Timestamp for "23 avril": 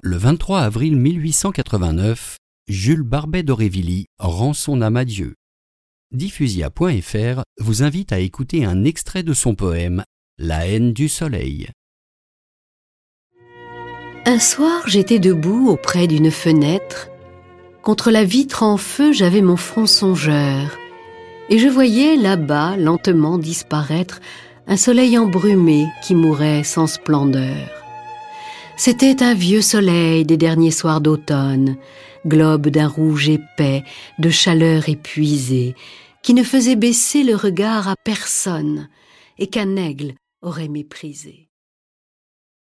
0.16-0.94